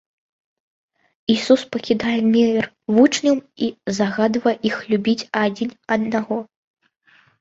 Ісус 1.33 1.61
пакідае 1.75 2.15
мір 2.35 2.63
вучням 2.97 3.37
і 3.67 3.69
загадвае 4.01 4.55
іх 4.71 4.75
любіць 4.93 5.27
адзін 5.47 5.69
аднаго. 5.97 6.37